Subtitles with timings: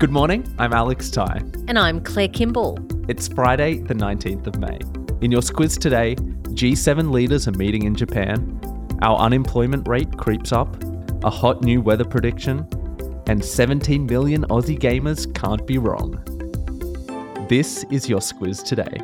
[0.00, 1.42] Good morning, I'm Alex Ty.
[1.68, 2.78] And I'm Claire Kimball.
[3.06, 4.78] It's Friday, the 19th of May.
[5.20, 6.14] In your squiz today,
[6.54, 8.58] G7 leaders are meeting in Japan,
[9.02, 10.82] our unemployment rate creeps up,
[11.22, 12.66] a hot new weather prediction,
[13.26, 16.12] and 17 million Aussie gamers can't be wrong.
[17.50, 18.96] This is your squiz today.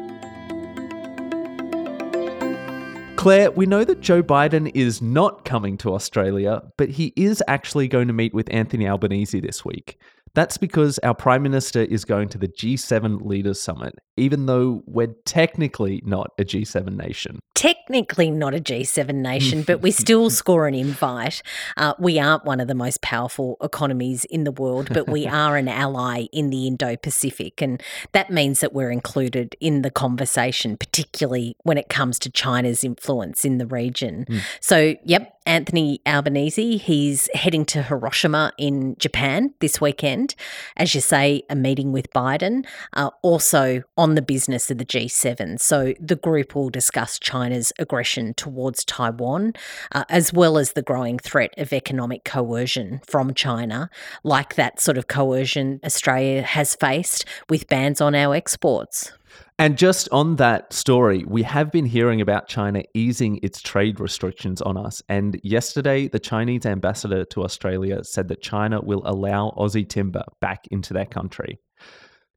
[3.16, 7.86] Claire, we know that Joe Biden is not coming to Australia, but he is actually
[7.86, 9.98] going to meet with Anthony Albanese this week.
[10.36, 15.14] That's because our Prime Minister is going to the G7 Leaders Summit, even though we're
[15.24, 17.40] technically not a G7 nation.
[17.54, 21.42] Technically not a G7 nation, but we still score an invite.
[21.78, 25.56] Uh, we aren't one of the most powerful economies in the world, but we are
[25.56, 27.62] an ally in the Indo Pacific.
[27.62, 32.84] And that means that we're included in the conversation, particularly when it comes to China's
[32.84, 34.26] influence in the region.
[34.28, 34.40] Mm.
[34.60, 36.76] So, yep, Anthony Albanese.
[36.76, 40.34] He's heading to Hiroshima in Japan this weekend.
[40.76, 45.60] As you say, a meeting with Biden, uh, also on the business of the G7.
[45.60, 49.54] So the group will discuss China's aggression towards Taiwan,
[49.92, 53.88] uh, as well as the growing threat of economic coercion from China,
[54.24, 59.12] like that sort of coercion Australia has faced with bans on our exports.
[59.58, 64.60] And just on that story, we have been hearing about China easing its trade restrictions
[64.60, 65.02] on us.
[65.08, 70.66] And yesterday, the Chinese ambassador to Australia said that China will allow Aussie timber back
[70.70, 71.58] into their country.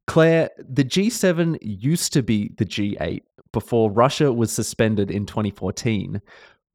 [0.06, 3.20] Claire, the G7 used to be the G8
[3.52, 6.20] before Russia was suspended in 2014.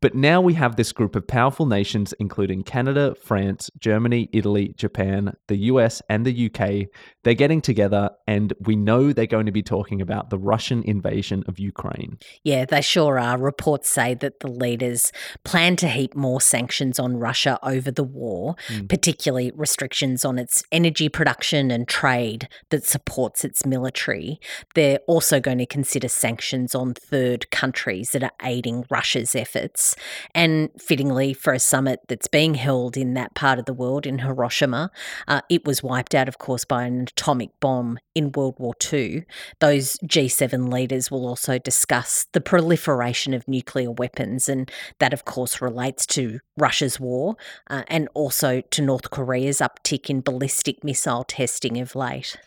[0.05, 5.33] But now we have this group of powerful nations, including Canada, France, Germany, Italy, Japan,
[5.47, 6.91] the US, and the UK.
[7.23, 11.43] They're getting together, and we know they're going to be talking about the Russian invasion
[11.47, 12.19] of Ukraine.
[12.43, 13.39] Yeah, they sure are.
[13.39, 15.11] Reports say that the leaders
[15.43, 18.87] plan to heap more sanctions on Russia over the war, mm.
[18.87, 24.39] particularly restrictions on its energy production and trade that supports its military.
[24.75, 29.94] They're also going to consider sanctions on third countries that are aiding Russia's efforts.
[30.33, 34.19] And fittingly, for a summit that's being held in that part of the world, in
[34.19, 34.91] Hiroshima,
[35.27, 39.25] uh, it was wiped out, of course, by an atomic bomb in World War II.
[39.59, 45.61] Those G7 leaders will also discuss the proliferation of nuclear weapons, and that, of course,
[45.61, 47.35] relates to Russia's war
[47.69, 52.37] uh, and also to North Korea's uptick in ballistic missile testing of late.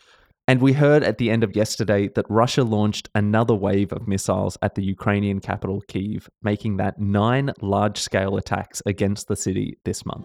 [0.48, 4.56] And we heard at the end of yesterday that Russia launched another wave of missiles
[4.62, 10.06] at the Ukrainian capital, Kiev, making that nine large scale attacks against the city this
[10.06, 10.24] month.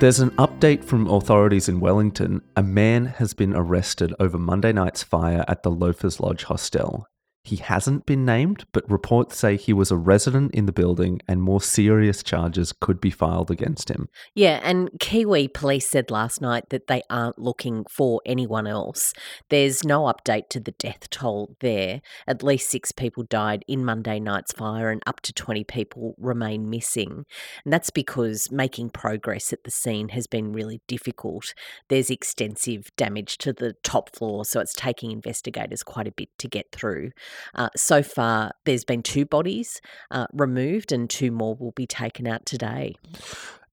[0.00, 2.42] There's an update from authorities in Wellington.
[2.56, 7.06] A man has been arrested over Monday night's fire at the Loafers Lodge hostel.
[7.44, 11.42] He hasn't been named, but reports say he was a resident in the building and
[11.42, 14.08] more serious charges could be filed against him.
[14.32, 19.12] Yeah, and Kiwi police said last night that they aren't looking for anyone else.
[19.48, 22.00] There's no update to the death toll there.
[22.28, 26.70] At least six people died in Monday night's fire, and up to 20 people remain
[26.70, 27.24] missing.
[27.64, 31.54] And that's because making progress at the scene has been really difficult.
[31.88, 36.48] There's extensive damage to the top floor, so it's taking investigators quite a bit to
[36.48, 37.10] get through.
[37.54, 42.26] Uh, so far, there's been two bodies uh, removed, and two more will be taken
[42.26, 42.94] out today.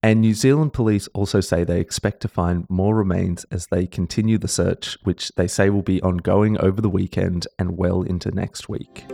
[0.02, 4.38] And New Zealand police also say they expect to find more remains as they continue
[4.38, 8.70] the search, which they say will be ongoing over the weekend and well into next
[8.70, 9.06] week.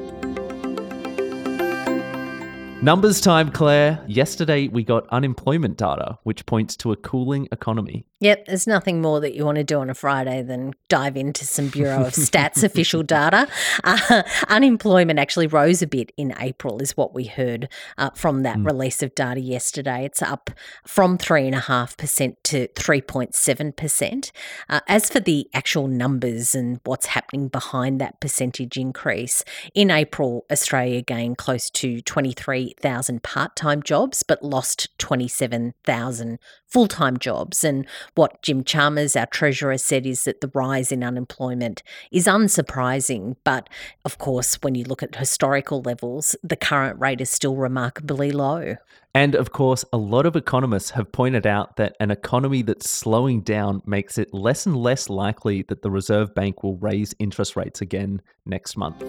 [2.83, 4.03] Numbers time, Claire.
[4.05, 8.05] Yesterday we got unemployment data, which points to a cooling economy.
[8.25, 11.45] Yep, there's nothing more that you want to do on a Friday than dive into
[11.45, 13.47] some Bureau of Stats official data.
[13.83, 17.69] Uh, unemployment actually rose a bit in April, is what we heard
[17.99, 18.65] uh, from that mm.
[18.65, 20.05] release of data yesterday.
[20.05, 20.49] It's up
[20.87, 24.31] from 3.5% to 3.7%.
[24.69, 29.43] Uh, as for the actual numbers and what's happening behind that percentage increase,
[29.75, 36.39] in April, Australia gained close to 23,000 part time jobs, but lost 27,000
[36.75, 37.63] full time jobs.
[37.63, 37.85] And
[38.15, 43.69] What Jim Chalmers, our treasurer, said is that the rise in unemployment is unsurprising, but
[44.05, 48.77] of course, when you look at historical levels, the current rate is still remarkably low.
[49.13, 53.41] And of course, a lot of economists have pointed out that an economy that's slowing
[53.41, 57.81] down makes it less and less likely that the Reserve Bank will raise interest rates
[57.81, 59.03] again next month.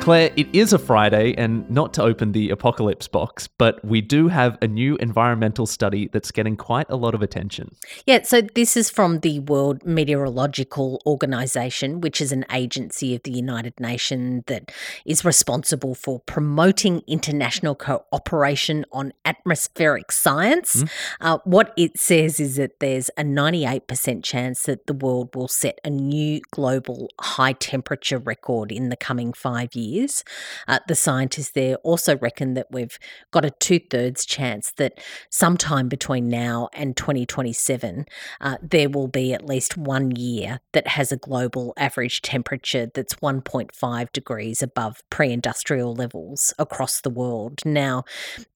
[0.00, 4.28] Claire, it is a Friday, and not to open the apocalypse box, but we do
[4.28, 7.76] have a new environmental study that's getting quite a lot of attention.
[8.06, 13.30] Yeah, so this is from the World Meteorological Organization, which is an agency of the
[13.30, 14.72] United Nations that
[15.04, 20.76] is responsible for promoting international cooperation on atmospheric science.
[20.76, 20.90] Mm.
[21.20, 25.78] Uh, what it says is that there's a 98% chance that the world will set
[25.84, 30.24] a new global high temperature record in the coming five years years.
[30.68, 32.98] Uh, the scientists there also reckon that we've
[33.30, 34.98] got a two thirds chance that
[35.30, 38.06] sometime between now and 2027,
[38.40, 43.14] uh, there will be at least one year that has a global average temperature that's
[43.14, 47.60] 1.5 degrees above pre industrial levels across the world.
[47.64, 48.04] Now,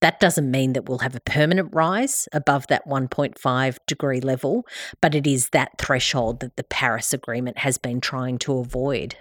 [0.01, 4.65] that doesn't mean that we'll have a permanent rise above that 1.5 degree level,
[5.01, 9.15] but it is that threshold that the Paris Agreement has been trying to avoid.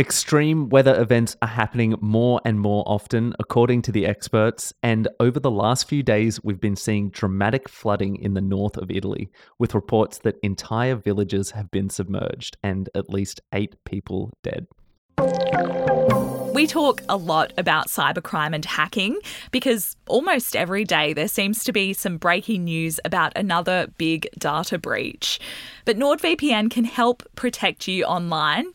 [0.00, 4.72] Extreme weather events are happening more and more often, according to the experts.
[4.80, 8.92] And over the last few days, we've been seeing dramatic flooding in the north of
[8.92, 9.28] Italy,
[9.58, 14.68] with reports that entire villages have been submerged and at least eight people dead.
[16.54, 19.18] We talk a lot about cybercrime and hacking
[19.50, 24.78] because almost every day there seems to be some breaking news about another big data
[24.78, 25.40] breach.
[25.84, 28.74] But NordVPN can help protect you online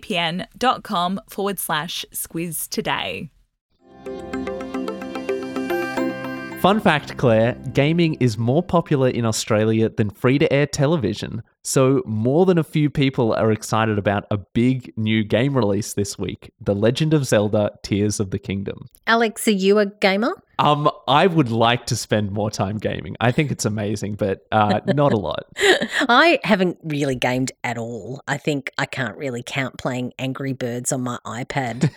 [0.00, 3.30] nordvpn.com forward slash squiz today.
[6.60, 11.44] Fun fact, Claire gaming is more popular in Australia than free to air television.
[11.62, 16.18] So, more than a few people are excited about a big new game release this
[16.18, 18.88] week The Legend of Zelda Tears of the Kingdom.
[19.06, 20.34] Alex, are you a gamer?
[20.58, 23.16] Um, I would like to spend more time gaming.
[23.18, 25.46] I think it's amazing, but uh, not a lot.
[25.56, 28.22] I haven't really gamed at all.
[28.28, 31.88] I think I can't really count playing Angry Birds on my iPad.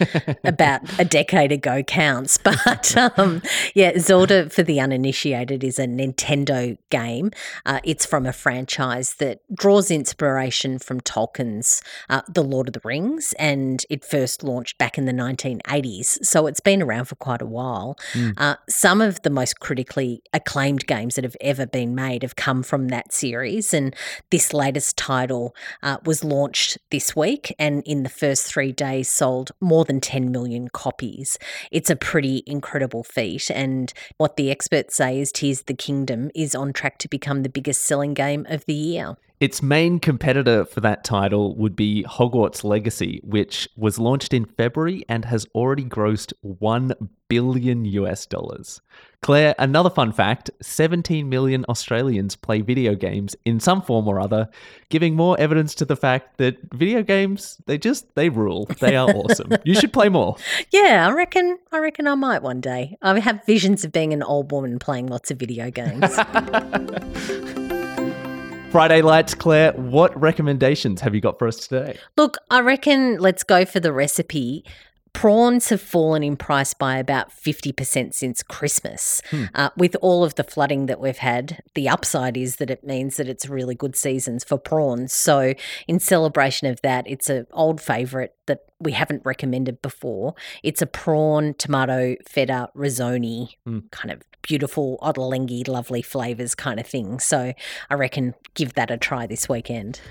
[0.45, 3.41] About a decade ago counts, but um,
[3.75, 7.31] yeah, Zelda for the uninitiated is a Nintendo game.
[7.65, 12.81] Uh, it's from a franchise that draws inspiration from Tolkien's uh, The Lord of the
[12.85, 16.23] Rings, and it first launched back in the 1980s.
[16.25, 17.97] So it's been around for quite a while.
[18.13, 18.33] Mm.
[18.37, 18.55] Uh,
[19.01, 22.89] some of the most critically acclaimed games that have ever been made have come from
[22.89, 23.73] that series.
[23.73, 23.95] And
[24.29, 29.53] this latest title uh, was launched this week and in the first three days sold
[29.59, 31.39] more than 10 million copies.
[31.71, 33.49] It's a pretty incredible feat.
[33.49, 37.49] And what the experts say is Tears the Kingdom is on track to become the
[37.49, 39.15] biggest selling game of the year.
[39.41, 45.03] Its main competitor for that title would be Hogwarts Legacy, which was launched in February
[45.09, 46.93] and has already grossed 1
[47.31, 48.81] billion US dollars.
[49.21, 54.49] Claire, another fun fact 17 million Australians play video games in some form or other,
[54.89, 58.67] giving more evidence to the fact that video games, they just, they rule.
[58.81, 59.51] They are awesome.
[59.63, 60.35] You should play more.
[60.71, 62.97] Yeah, I reckon, I reckon I might one day.
[63.01, 66.03] I have visions of being an old woman playing lots of video games.
[68.71, 71.97] Friday Lights, Claire, what recommendations have you got for us today?
[72.15, 74.63] Look, I reckon let's go for the recipe.
[75.13, 79.21] Prawns have fallen in price by about 50% since Christmas.
[79.29, 79.45] Hmm.
[79.53, 83.17] Uh, with all of the flooding that we've had, the upside is that it means
[83.17, 85.13] that it's really good seasons for prawns.
[85.13, 85.53] So,
[85.87, 90.33] in celebration of that, it's an old favourite that we haven't recommended before.
[90.63, 93.91] It's a prawn, tomato, feta, risoni, mm.
[93.91, 97.19] kind of beautiful, ottolenghi, lovely flavours kind of thing.
[97.19, 97.53] So
[97.89, 100.01] I reckon give that a try this weekend.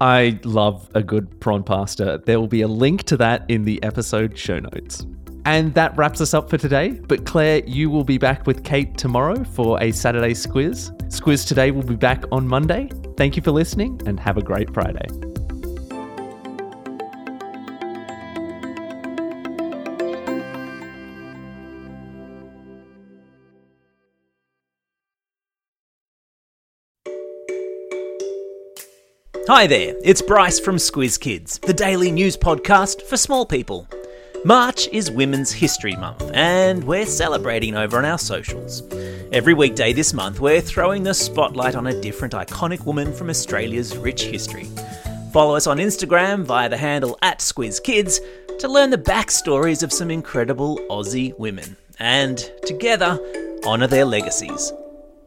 [0.00, 2.22] I love a good prawn pasta.
[2.24, 5.06] There will be a link to that in the episode show notes.
[5.44, 6.90] And that wraps us up for today.
[6.90, 10.90] But Claire, you will be back with Kate tomorrow for a Saturday Squiz.
[11.08, 12.90] Squiz today will be back on Monday.
[13.16, 15.29] Thank you for listening and have a great Friday.
[29.46, 33.88] Hi there, it's Bryce from Squiz Kids, the daily news podcast for small people.
[34.44, 38.82] March is Women's History Month, and we're celebrating over on our socials.
[39.32, 43.96] Every weekday this month, we're throwing the spotlight on a different iconic woman from Australia's
[43.96, 44.68] rich history.
[45.32, 48.20] Follow us on Instagram via the handle at SquizKids
[48.58, 53.18] to learn the backstories of some incredible Aussie women, and together,
[53.64, 54.72] honour their legacies.